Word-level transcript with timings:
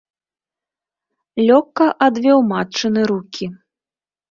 Лёгка 1.47 1.87
адвёў 2.07 2.39
матчыны 2.55 3.01
рукі. 3.15 3.45